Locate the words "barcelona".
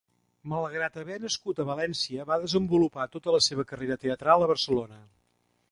4.55-5.01